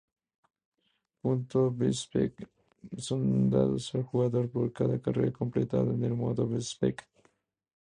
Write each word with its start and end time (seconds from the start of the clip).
Puntos 1.21 1.75
B-Spec 1.77 2.47
son 2.97 3.51
dados 3.51 3.93
al 3.93 4.01
jugador 4.01 4.49
por 4.49 4.73
cada 4.73 4.99
carrera 4.99 5.31
completada 5.31 5.93
en 5.93 6.03
el 6.03 6.15
modo 6.15 6.47
B-Spec. 6.47 7.07